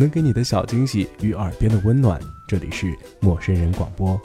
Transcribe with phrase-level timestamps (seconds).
[0.00, 2.20] 能给你的小惊喜与耳边的温暖。
[2.46, 4.18] 这里是陌生人广播。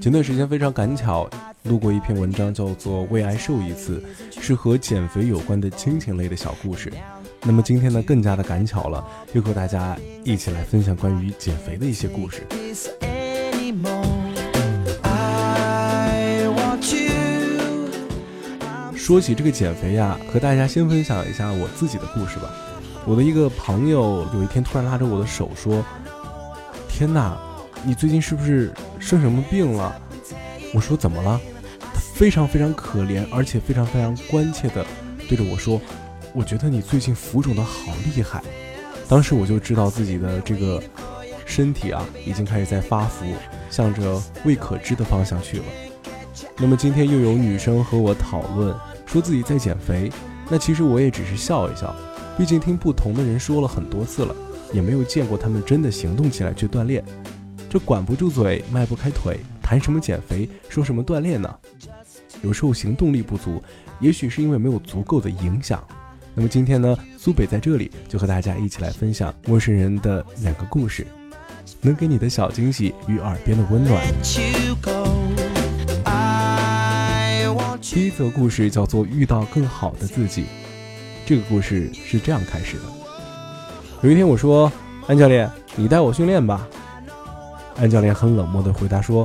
[0.00, 1.28] 前段时间非常赶巧，
[1.64, 4.00] 路过一篇文章，叫做《为爱瘦一次》，
[4.40, 6.92] 是和减肥有关的亲情类的小故事。
[7.42, 12.46] 那么今天呢，更加的赶巧了，又和大家一起来分享关于减肥的一些故事。
[18.94, 22.48] 说起这个减肥呀，和大家先分享一下我自己的故事吧。
[23.06, 25.84] 我的一个朋友有一天突然拉着我的手说
[26.88, 27.36] ：“天哪，
[27.82, 29.94] 你最近是不是生什么病了？”
[30.74, 31.40] 我说：“怎么了？”
[31.80, 34.84] 他非常非常可怜，而且非常非常关切的
[35.28, 35.80] 对着我说
[36.34, 38.42] ：“我觉得你最近浮肿的好厉害。”
[39.08, 40.80] 当时我就知道自己的这个
[41.44, 43.24] 身体啊，已经开始在发福，
[43.70, 45.64] 向着未可知的方向去了。
[46.58, 48.74] 那么今天又有女生和我讨论。
[49.06, 50.08] 说自己在减肥，
[50.48, 51.92] 那其实我也只是笑一笑，
[52.38, 54.34] 毕竟听不同的人说了很多次了，
[54.72, 57.04] 也没有见过他们真的行动起来去锻炼。
[57.68, 61.54] 这管不住嘴，迈不开腿，谈什么减肥，说什么锻炼呢？
[62.42, 63.62] 有时候行动力不足，
[64.00, 65.86] 也许是因为没有足够的影响。
[66.34, 71.06] 那么今天呢，苏北在这里就和大家一起来分享陌生人的两个故事，
[71.82, 74.02] 能给你的小惊喜与耳边的温暖。
[77.80, 80.42] 第一则故事叫做《遇到更好的自己》。
[81.30, 82.82] 这个故事是这样开始的：
[84.02, 84.72] 有一天，我说
[85.06, 86.66] ：“安教练，你带我训练吧。”
[87.78, 89.24] 安教练很冷漠地回答说：“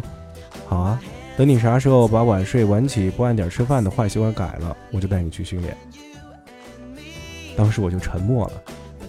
[0.70, 1.02] 好啊，
[1.36, 5.76] 等你啥时候把晚睡晚起不按点吃饭的坏习惯改了，我就带你去训练。”
[7.58, 8.54] 当时我就沉默了。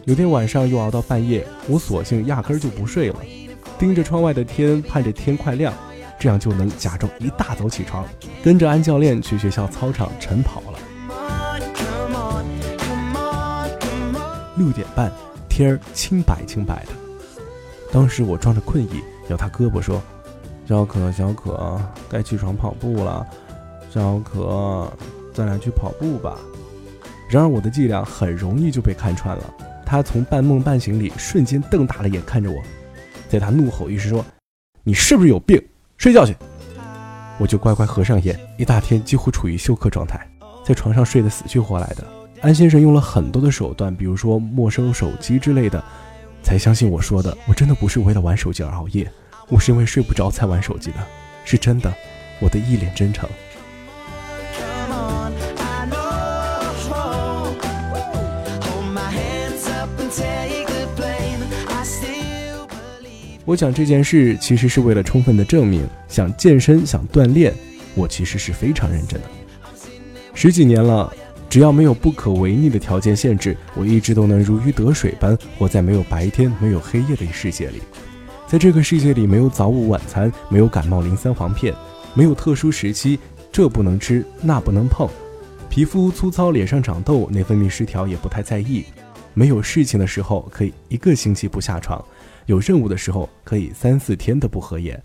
[0.06, 3.16] 有天晚上又熬到半夜，我索性压根就不睡了，
[3.78, 5.70] 盯着窗外的天，盼着天快亮。
[6.18, 8.02] 这样就能假装一大早起床，
[8.42, 10.75] 跟着安教练去学校操场晨跑了。
[14.56, 15.12] 六点半，
[15.48, 16.92] 天儿清白清白的。
[17.92, 20.02] 当时我装着困意，摇他胳膊说
[20.66, 23.26] ：“小可，小可，该起床跑步了。
[23.90, 24.90] 小可，
[25.32, 26.38] 咱俩去跑步吧。”
[27.30, 29.54] 然而我的伎俩很容易就被看穿了。
[29.84, 32.60] 他从半梦半醒里瞬间瞪大了眼看着我，
[33.28, 34.24] 在他怒吼一声说
[34.82, 35.62] ：“你是不是有病？”
[35.96, 36.36] 睡觉去，
[37.38, 40.28] 我就乖乖合上眼，一大天几乎处于休克状态，
[40.64, 42.04] 在床上睡得死去活来的。
[42.42, 45.82] 安先生用了很多的手段，比如说没收手机之类的，
[46.42, 47.36] 才相信我说的。
[47.46, 49.10] 我真的不是为了玩手机而熬夜，
[49.48, 50.96] 我是因为睡不着才玩手机的，
[51.44, 51.92] 是真的，
[52.40, 53.28] 我的一脸真诚。
[63.44, 67.54] 我讲这件事其实是为了充分的证明，想健身、想锻炼，
[67.94, 69.28] 我其实是非常认真的。
[70.34, 71.12] 十几年了，
[71.56, 77.80] 只要没有不可违逆的条件限制，我一直都能如鱼得水般活在没有白天、没有黑夜的世界里。
[78.46, 81.74] 在这个世界里，没有早午晚餐，没有感冒灵三黄片，
[82.12, 83.18] 没有特殊时期，
[83.50, 85.08] 这不能吃，那不能碰。
[85.70, 88.84] 皮肤粗糙，脸上长痘，内分泌失调也不太在意。
[89.32, 92.04] 没有事情的时候，可以一个星期不下床。
[92.44, 95.02] 有任务的时候，可以三四天都不合眼。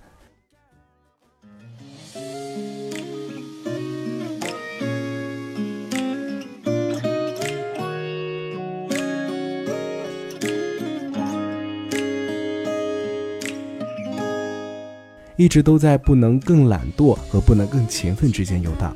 [15.41, 18.96] 一直都在不能更懒惰和不能更勤奋之间游荡。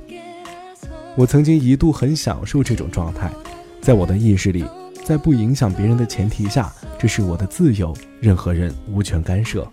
[1.15, 3.31] 我曾经一度很享受这种状态，
[3.81, 4.63] 在我的意识里。
[5.03, 9.67] 在不影响别人的前提下，这是我的自由，任何人无权干涉。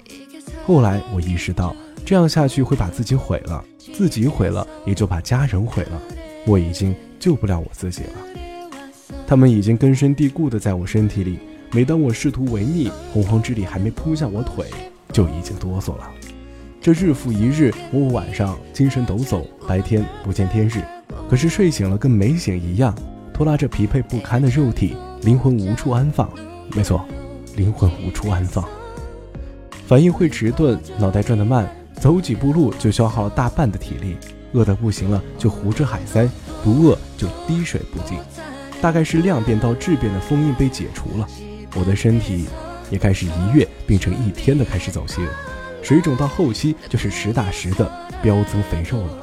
[0.66, 3.62] 后来我意识到，这样下去会把自己毁了，
[3.93, 6.00] 自己毁了，也就把家人毁了。
[6.47, 11.39] 我已经救不了我自己了，他们已经根深蒂固的在我身体里。
[11.71, 14.66] 每当我试图违逆，洪荒之力还没扑向我腿，
[15.12, 16.10] 就已经哆嗦了。
[16.83, 20.83] 这日复一日，我晚上精神抖擞，白天不见天日，
[21.31, 22.93] 可是睡醒了跟没醒一样，
[23.33, 24.97] 拖拉着疲惫不堪的肉体。
[25.23, 26.29] 灵魂无处安放，
[26.75, 27.07] 没错，
[27.55, 28.69] 灵魂无处安放。
[29.87, 34.17] 反应会迟钝，脑袋转得慢，走几步路就消耗了大半的体力。
[34.53, 36.29] 饿得不行了就胡吃海塞，
[36.65, 38.19] 不饿就滴水不进。
[38.81, 41.29] 大概是量变到质变的封印被解除了，
[41.77, 42.47] 我的身体
[42.91, 45.25] 也开始一月变成一天的开始走形，
[45.83, 47.91] 水肿到后期就是实打实的
[48.23, 49.19] 飙增肥肉了。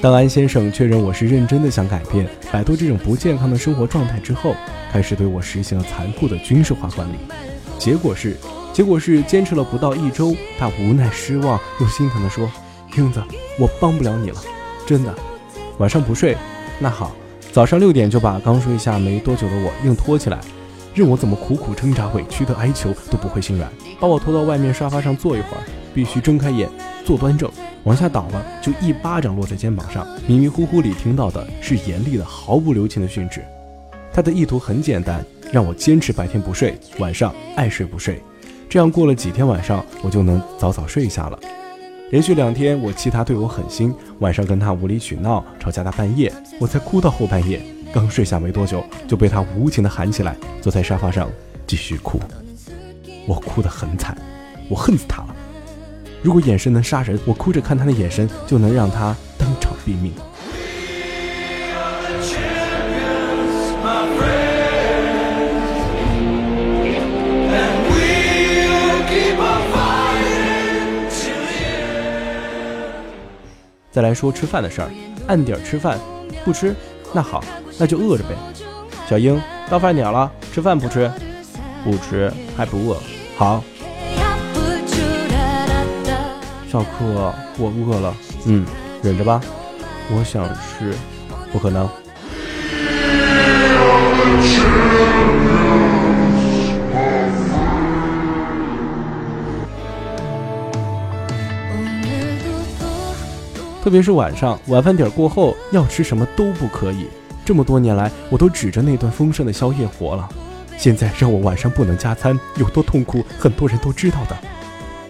[0.00, 4.54] 当安先生确认我是认真的想改变、摆脱这种不健康的生活状态之后，
[4.90, 7.14] 开始对我实行了残酷的军事化管理。
[7.78, 8.36] 结果是，
[8.72, 12.50] 结果是坚持了不到一周，他无奈、失望又心疼地说
[12.96, 13.22] ：“英子，
[13.58, 14.40] 我帮不了你了，
[14.86, 15.14] 真的。
[15.78, 16.36] 晚上不睡，
[16.80, 17.14] 那好，
[17.52, 20.40] 早上六点就把刚睡下没多久的我硬拖起来，
[20.94, 26.68] 任我怎么苦苦挣扎、委屈的哀求都不会心软，把我拖到外面沙发上坐一会儿，必须睁开眼，
[27.02, 27.50] 坐端正，
[27.84, 30.06] 往下倒了就一巴掌落在肩膀上。
[30.26, 33.42] 迷迷糊糊里听到的是严厉的、毫不留情的训斥。
[34.12, 38.22] 他的意图很简单，让我坚持白天不睡，晚上爱睡不睡，
[38.68, 41.38] 这样过了几天晚上，我就能早早睡下了。
[42.10, 46.30] 连续两天，我气他对我狠心，晚上跟他无理取闹，吵架到半夜，
[46.60, 47.62] 我才哭到后半夜。
[47.92, 51.30] 刚睡下没多久，就被他无情的喊起来，坐在沙发上
[51.66, 52.18] 继续哭。
[53.26, 54.16] 我哭得很惨，
[54.68, 55.36] 我恨死他了。
[56.22, 60.12] 如果眼神能杀人，我哭着看他的眼神，就能让他当场毙命。
[73.90, 74.90] 再来说吃饭的事儿，
[75.26, 75.98] 按点吃饭，
[76.46, 76.74] 不吃，
[77.12, 77.44] 那好，
[77.78, 78.34] 那就饿着呗。
[79.08, 81.10] 小英，到饭点了，吃饭不吃？
[81.84, 82.96] 不吃，还不饿。
[83.36, 83.62] 好。
[86.70, 88.14] 小克，我饿了。
[88.46, 88.64] 嗯，
[89.02, 89.40] 忍着吧。
[90.10, 90.94] 我想吃，
[91.52, 91.88] 不可能。
[103.82, 107.08] 特别是晚上晚饭点过后要吃什么都不可以。
[107.44, 110.28] 这么多年来，我都指着那顿丰盛的宵夜活了。
[110.76, 114.36] 现在让我晚上不能加餐，有多痛苦，很多人都知道的。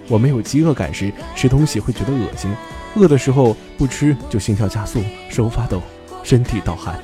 [0.08, 2.54] 我没有饥饿感时吃东西会觉得恶心，
[2.96, 5.80] 饿的时候不吃就心跳加速，手发抖，
[6.22, 6.98] 身体盗汗。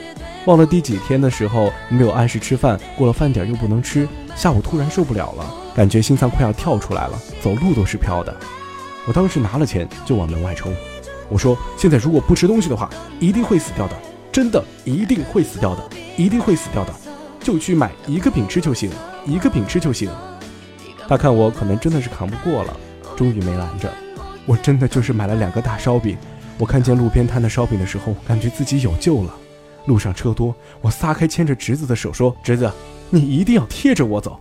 [0.47, 8.35] 忘了第几天的时候没有按时吃饭，过了饭点又不能吃，下午突然受不了了，感觉心脏快要跳出来了，走路都是飘的。
[9.07, 10.75] 我当时拿了钱就往门外冲。
[11.31, 12.89] 我说：“现在如果不吃东西的话，
[13.21, 13.95] 一定会死掉的，
[14.39, 15.83] 真的一定会死掉的，
[16.17, 16.95] 一定会死掉的。
[17.41, 18.89] 就去买一个饼吃就行，
[19.27, 20.09] 一个饼吃就行。”
[21.09, 22.77] 他看我可能真的是扛不过了，
[23.17, 23.93] 终于没拦着。
[24.47, 26.17] 我真的就是买了两个大烧饼。
[26.57, 29.35] 我看见路边摊的烧饼的时候，感觉自己有救了。
[29.87, 32.71] 路上车多，我撒开牵着侄子的手说：“侄子，
[33.11, 34.39] 你一定要贴着我走。”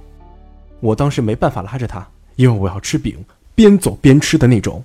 [0.80, 4.84] 我当时没办法拉着他，因为我要吃饼，边走边吃的那种。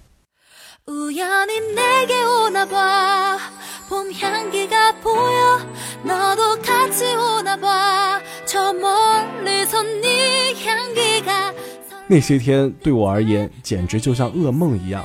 [12.09, 15.05] 那些天对我而言简直就像噩梦一样，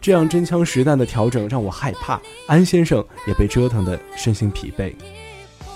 [0.00, 4.94] 这样真枪实弹的调整让我害怕，安先生也被折腾得身心疲惫。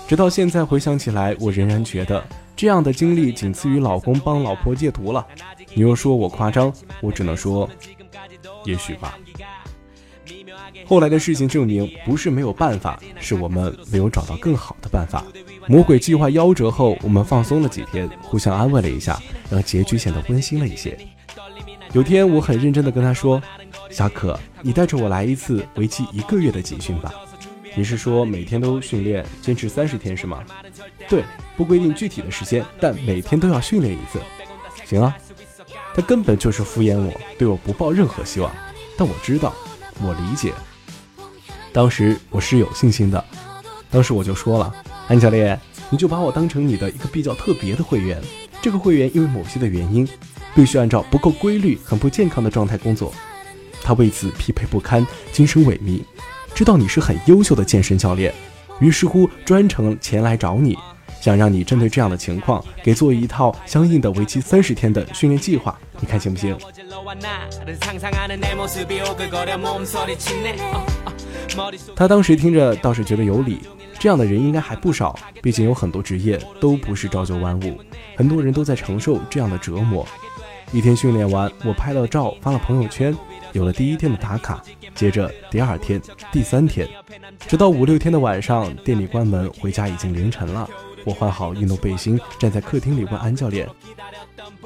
[0.07, 2.23] 直到现在回想起来，我仍然觉得
[2.55, 5.25] 这样的经历仅次于老公帮老婆戒毒了。
[5.73, 7.69] 你又说我夸张，我只能说，
[8.65, 9.17] 也许吧。
[10.85, 15.23] 后来的事情证明，不是没有办法，是我们没有找到更好的办法。
[15.67, 20.97] 魔鬼计划夭折后，我们放松了几天，互相安慰了一下，让结局显得温馨了一些。
[21.93, 23.41] 有天，我很认真地跟他说
[23.89, 27.13] ：“小可，你带着我来一次为期一个月的集训吧。
[27.75, 30.43] 你是说每天都训练，坚持三十天是吗？
[31.07, 31.23] 对，
[31.55, 34.19] 不规定具体的时间，但每天都要训练一次。
[34.85, 35.15] 行啊。
[35.93, 38.51] 他根本就是敷衍我，对我不抱任何希望。
[38.97, 39.53] 但我知道。”
[40.03, 40.53] 我理解，
[41.71, 43.23] 当时我是有信心的。
[43.89, 44.73] 当时我就说了
[45.07, 48.21] ：“安教练，你就把我当成你的一个比较特别的会员。
[48.61, 50.07] 这个会员因为某些的原因，
[50.55, 53.13] 必须按照不够规律、很不健康的状态工作，
[53.81, 56.01] 他为此疲惫不堪、精神萎靡。
[56.53, 58.33] 知道你是很优秀的健身教练，
[58.79, 60.77] 于是乎专程前来找你，
[61.21, 65.79] 想让你针对这样的情况，给做一套相应的为期三十天的训练计划。
[65.99, 66.57] 你看行不行？”
[71.95, 73.59] 他当时听着倒是觉得有理，
[73.99, 75.17] 这样的人应该还不少。
[75.41, 77.79] 毕竟有很多职业都不是朝九晚五，
[78.15, 80.05] 很多人都在承受这样的折磨。
[80.71, 83.15] 一天训练完，我拍了照发了朋友圈，
[83.51, 84.63] 有了第一天的打卡。
[84.95, 86.01] 接着第二天、
[86.31, 86.87] 第三天，
[87.47, 90.69] 直到五六天的晚上，店里关门，回家已经凌晨了。
[91.05, 93.67] 我换好运动背心，站在客厅里问安教练：“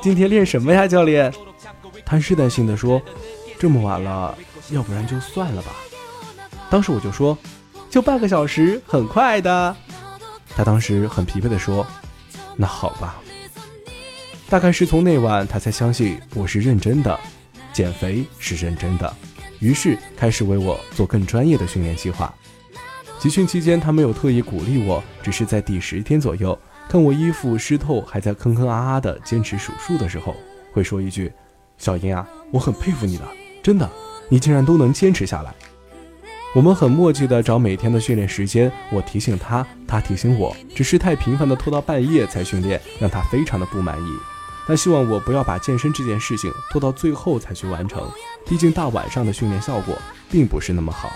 [0.02, 1.34] 今天练什么呀，教练？”
[2.06, 3.02] 他试探性的说
[3.58, 4.38] ：“这么晚了，
[4.70, 5.72] 要不然就算了吧。”
[6.70, 7.38] 当时我就说
[7.90, 9.76] ：“就半个小时，很快的。”
[10.56, 11.86] 他当时很疲惫的说
[12.56, 13.22] ：“那好吧。”
[14.50, 17.20] 大概是从那晚，他才相信我是认真的，
[17.74, 19.12] 减肥是认真的，
[19.60, 22.34] 于是开始为我做更专业的训练计划。
[23.20, 26.58] 集训期间，他没有特意鼓励我，只是在第十天左右，
[26.88, 30.36] 看我衣服湿透，还在吭吭啊啊的坚持数数的时候，
[30.72, 31.32] 会说一句。
[31.78, 33.24] 小英啊，我很佩服你的，
[33.64, 33.90] 真的，
[34.30, 35.54] 你竟然都能坚持下来。
[36.54, 44.08] 我们很默契的找每天的训练时间，我提醒他，他提醒我，只是太频繁的拖到半夜才训练，让他非常的不满意。
[44.66, 48.10] 他希望我不要把健身这件事情拖到最后才去完成，
[48.48, 49.98] 毕竟大晚上的训练效果
[50.32, 51.12] 并不是那么好。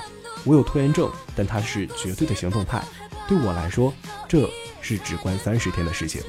[0.45, 2.83] 我有拖延症，但他是绝对的行动派，
[3.27, 3.93] 对我来说，
[4.27, 4.49] 这
[4.81, 6.21] 是只关三十天的事情。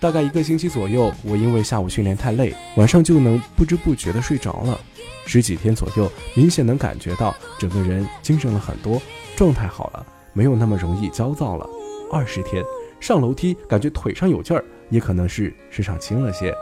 [0.00, 4.78] 大概一个星期左右，我因为下午训练太累，晚上就能不知不觉的睡着了。
[5.26, 9.00] 十几天左右，明显能感觉到整个人精神了很多，
[9.34, 11.66] 状态好了，没有那么容易焦躁了。
[12.12, 12.62] 二十天，
[13.00, 16.54] 上楼梯感觉腿上有劲儿，也可能是身上轻了些。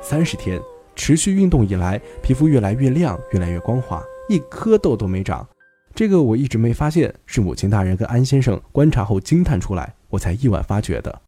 [0.00, 0.60] 三十天，
[0.94, 5.44] 持续运动以来，皮肤越来越亮，越来越光滑，一颗痘都没长。
[5.96, 11.20] 这个我一直没发现，是母亲大人跟安先生观察后惊叹出来，我才意外发觉的。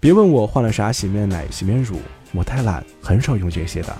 [0.00, 2.00] 别问我换了啥洗面奶、洗面乳，
[2.32, 3.96] 我太懒，很少用这些的。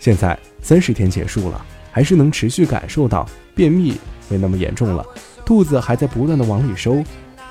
[0.00, 1.62] 现在三十天结束了，
[1.92, 4.00] 还是能持续感受到便秘
[4.30, 5.04] 没那么严重了，
[5.44, 7.04] 肚子还在不断的往里收，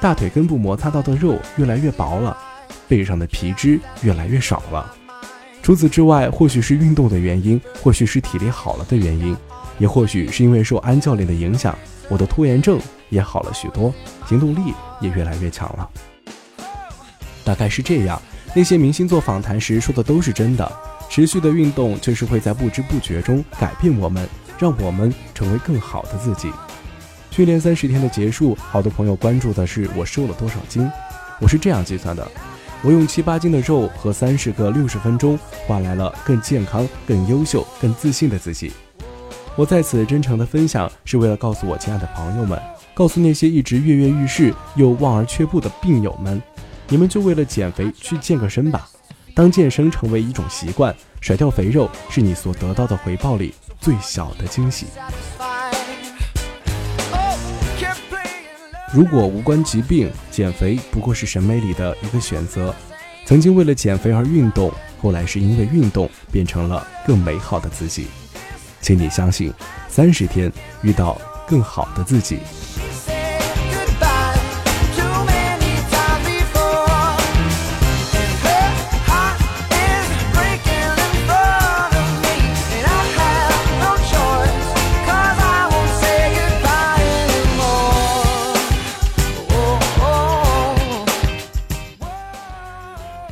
[0.06, 2.38] 大腿根部摩擦到的肉越来越薄了，
[2.88, 4.94] 背上的皮脂越来越少了。
[5.64, 9.36] 除此之外，或许是运动的原因，或许是体力好了的原因，
[9.80, 11.76] 也或许是因为受安教练的影响，
[12.08, 13.92] 我的拖延症也好了许多，
[14.28, 15.90] 行动力也越来越强了。
[17.44, 18.22] 大概是这样，
[18.54, 20.72] 那些明星做访谈时说的都是真的。
[21.10, 26.52] 持续的运动就是会在不知不觉中改变我们，让我们成为更好的自己。
[27.36, 30.90] 训练三十天的结束，好多朋友关注的是我瘦了多少斤。
[31.42, 32.26] 我是这样计算的：
[32.82, 35.38] 我用七八斤的肉和三十个六十分钟，
[35.68, 38.72] 换来了更健康、更优秀、更自信的自己。
[39.58, 42.58] 我在此真诚的分享，是为了告诉我亲爱的朋友们，
[42.94, 46.42] 告诉那些一直跃跃欲试又望而却步的病友们。
[46.88, 48.88] 你们就为了减肥去健个身吧。
[49.34, 54.86] 当健身成为一种习惯，甩掉肥肉是你所得到的回报里最小的惊喜。
[58.96, 62.74] 如果无关疾病，减肥不过是审美里的一个选择。
[63.26, 64.72] 曾经为了减肥而运动，
[65.02, 68.08] 后来是因为运动变成了更美好的自己。
[68.80, 69.52] 请你相信，
[69.90, 70.50] 三十天
[70.82, 72.40] 遇到更好的自己。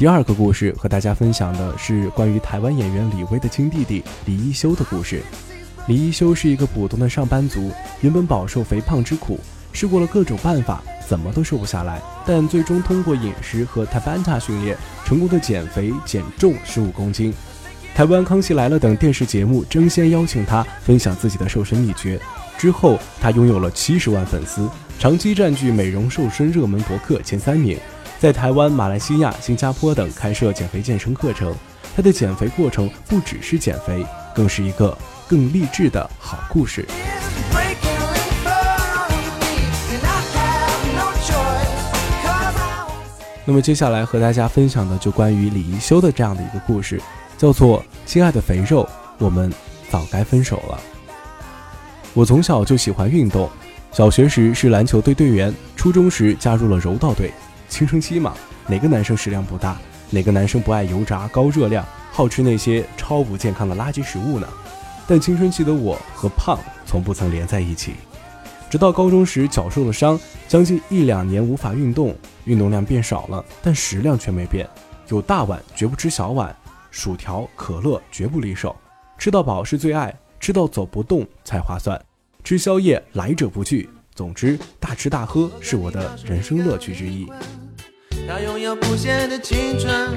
[0.04, 5.24] 第二个故事和大家分享的是关于台湾演员李威的亲弟弟李一修的故事。
[5.88, 9.40] 李一修是一个普通的上班族，原本饱受肥胖之苦，
[9.72, 17.34] 试过了各种办法，怎么都瘦不下来，但最终通过饮食和 Tabata 训练，成功的减肥减重十五公斤。
[17.96, 22.20] 台湾《康熙来了》等电视节目争先邀请他分享自己的瘦身秘诀，
[22.58, 27.78] 之后他拥有了七十万粉丝，长期占据美容瘦身热门博客前三名。
[28.20, 31.54] 在台湾、马来西亚、新加坡等开设减肥健身课程，
[31.96, 34.98] 他的减肥过程不只是减肥，更是一个
[35.28, 36.88] 更励志的好故事。
[43.46, 47.00] 那么接下来和大家分享的就关于李一修的这样的一个故事，
[47.44, 49.52] 叫做《亲爱的肥肉，我们
[49.90, 50.80] 早该分手了》。
[52.14, 53.50] 我从小就喜欢运动，
[53.92, 57.34] 小学时是篮球队队员，初中时加入了柔道队。
[57.68, 58.34] 青春期嘛，
[58.66, 59.78] 哪个男生食量不大？
[60.10, 64.48] 哪个男生不爱油炸、高热量、好吃那些超不健康的垃圾食物呢？
[65.06, 67.96] 但青春期的我和胖从不曾连在一起。
[68.70, 74.66] 直到高中时脚受了伤，将近一两年无法运动，运动量变少了，但食量却没变。
[75.10, 76.56] 有大碗绝不吃小碗，
[76.94, 78.76] 薯条、可乐绝不离手。
[79.18, 82.00] 吃到饱是最爱，吃到走不动才划算。
[82.44, 83.90] 吃宵夜来者不拒。
[84.14, 87.26] 总之，大吃大喝是我的人生乐趣之一。
[88.28, 90.12] 他拥有不懈的青春，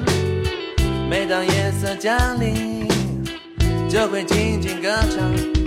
[1.09, 2.87] 每当夜色降临，
[3.89, 5.57] 就会静静歌唱。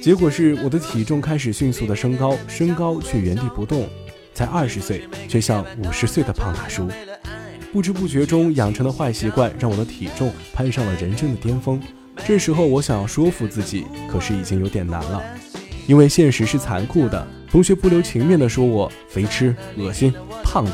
[0.00, 3.86] 结果是我的体重开始迅速的升高，身高却原地不动，
[4.32, 6.88] 才二十岁，却像五十岁的胖大叔。
[7.72, 11.80] 不知不觉中养成的坏习惯，让我的体重攀上了人生的巅峰。
[12.22, 15.22] 这时候我想要说服自己，可是已经有点难了，
[15.86, 17.26] 因为现实是残酷的。
[17.50, 20.12] 同学不留情面地说我肥吃、恶心、
[20.44, 20.72] 胖子，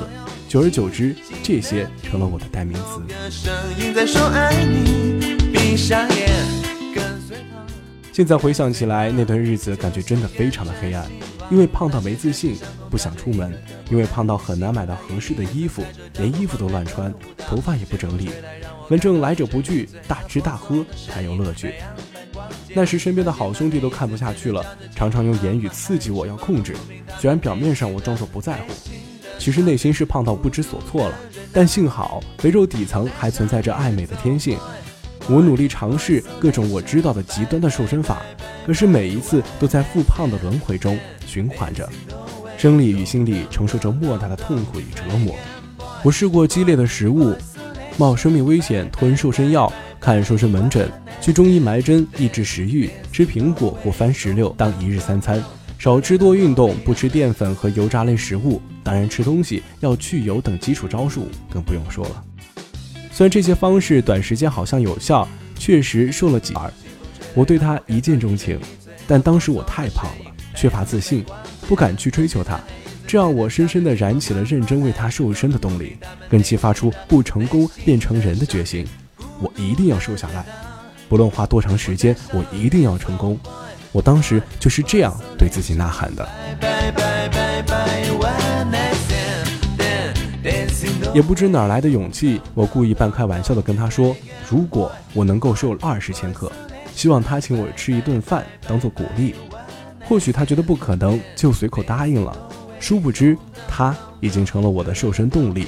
[0.49, 3.01] 久而久之，这些成了我的代名词。
[8.13, 11.07] 现在回想起来，那段日子感觉真的非常的黑暗。
[11.51, 12.57] 因为胖到没自信，
[12.91, 13.51] 不想出门；
[13.91, 15.83] 因为胖到很难买到合适的衣服，
[16.19, 18.31] 连衣服都乱穿，头发也不整理。
[18.89, 21.75] 反正来者不拒，大吃大喝才有乐趣。
[22.75, 24.65] 那时身边的好兄弟都看不下去了，
[24.95, 26.77] 常常用言语刺激我要控制。
[27.19, 28.73] 虽然表面上我装作不在乎，
[29.39, 31.15] 其实内心是胖到不知所措了。
[31.53, 34.59] 但幸好肥肉底层还存在着爱美的天性。
[35.29, 38.23] 我努力尝试各种我知道的极端的瘦身法，
[38.67, 40.99] 可是每一次都在复胖的轮回中。
[41.27, 41.87] 循环着，
[42.57, 45.35] 生理与心理承受着莫大的痛苦与折磨。
[46.03, 47.35] 我试过激烈的食物，
[47.99, 49.71] 冒生命危险吞瘦身药，
[50.01, 55.45] 看瘦身门诊，去中医埋针抑制食欲，吃苹果或番石榴当一日三餐，
[55.79, 58.63] 少吃多运动，不吃淀粉和油炸类食物。
[58.83, 62.25] 当然，吃东西要去油等基础招数更不用说了。
[63.19, 65.27] 虽然这些方式短时间好像有效，
[65.59, 66.73] 确实瘦了几儿，
[67.35, 68.61] 我对他一见钟情，
[69.09, 70.31] 但当时我太胖了。
[70.55, 71.25] 缺乏自信，
[71.67, 72.61] 不敢去追求他，
[73.09, 75.97] 这让我深深地燃起了认真为他瘦身的动力，
[76.31, 78.87] 更激发出不成功变成人的决心。
[79.41, 80.47] 我一定要瘦下来，
[81.09, 83.37] 不论花多长时间，我一定要成功。
[83.91, 86.29] 我当时就是这样对自己呐喊的。
[91.15, 94.15] 也不知哪来的勇气，我故意半开玩笑地跟他说
[94.49, 96.51] ：“如果我能够瘦二十千克，
[96.95, 99.35] 希望他请我吃一顿饭，当做鼓励。”
[100.07, 102.37] 或许他觉得不可能，就随口答应了。
[102.81, 103.37] 殊不知，
[103.69, 105.67] 他已经成了我的瘦身动力，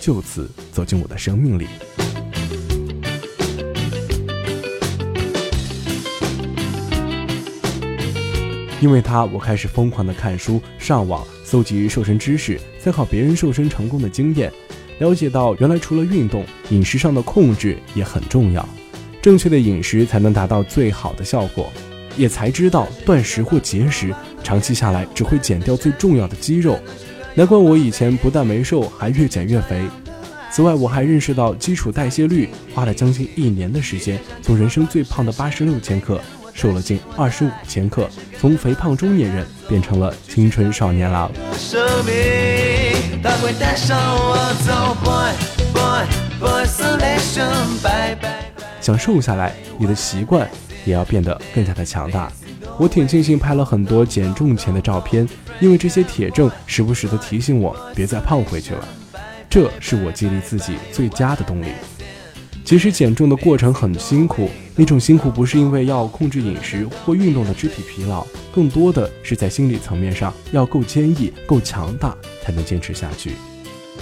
[0.00, 1.66] 就此走进我的生命里。
[8.80, 14.50] 因为他，我开始疯狂的看书、上网，搜集瘦身知识，参考别人瘦身成功的经验，
[15.00, 18.66] 了解到原来除了运动，饮食上的控制也很重要。
[19.20, 21.70] 正确的饮食才能达到最好的效果。
[22.16, 26.80] 也才知道断食或节食，长期下来只会减掉最重要的肌肉。
[27.34, 29.82] 难怪我以前不但没瘦，还越减越肥。
[30.50, 36.18] 此外，我还认识到基础代谢率，花了将近一年的时间，从人生最胖的八十六千克，
[36.52, 38.08] 瘦了近二十五千克，
[38.40, 41.30] 从肥胖中年人变成了青春少年郎。
[48.80, 50.48] 想瘦下来，你的习惯。
[50.84, 52.28] 也要变得更加的强大。
[52.76, 55.28] 我挺庆幸拍了很多减重前的照片，
[55.60, 58.88] 因为这些铁证时不时的提醒我别再胖回去了。
[59.48, 61.66] 这是我激励自己最佳的动力。
[62.64, 73.32] 其实减重的过程很辛苦，那种辛苦不是因为要控制饮食或运动的肢体疲劳，更多的是在心理层面上要够坚毅、够强大才能坚持下去。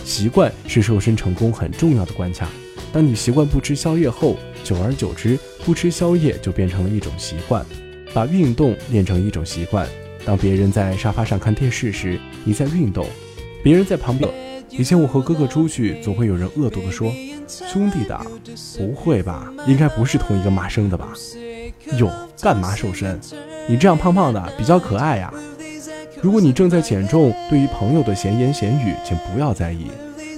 [0.05, 2.49] 习惯是瘦身成功很重要的关卡。
[2.93, 7.67] 当你习惯不吃宵夜后，久而久之，不吃宵夜就变成了一种习惯，
[8.15, 9.89] 把运动练成一种习惯。
[10.25, 13.07] 当别人在沙发上看电视时，你在运动；
[13.63, 14.50] 别人在旁边。
[14.71, 17.13] 以前我和哥哥出去，总会有人恶毒地说
[17.47, 18.19] ：“兄弟的，
[18.79, 19.53] 不会吧？
[19.67, 21.13] 应该不是同一个妈生的吧？”
[21.99, 23.19] 哟，干嘛瘦身？
[23.69, 25.33] 你这样胖胖的比较可爱呀。
[26.23, 29.87] 如果你正在减重，对于朋友的闲言闲语，请不要在意。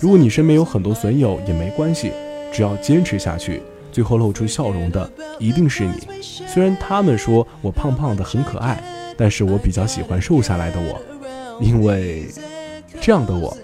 [0.00, 2.12] 如果你身边有很多损友，也没关系。
[2.52, 6.22] 只要坚持下去，最后露出笑容的一定是你。
[6.22, 8.82] 虽然他们说我胖胖的很可爱，
[9.16, 11.00] 但是我比较喜欢瘦下来的我，
[11.60, 12.26] 因为
[13.00, 13.56] 这样的我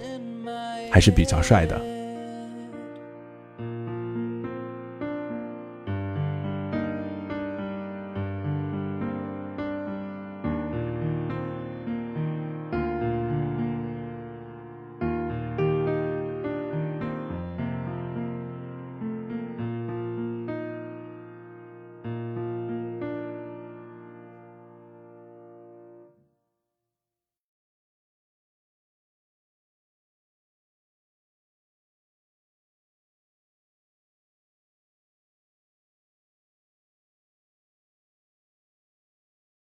[0.91, 1.88] 还是比较帅的。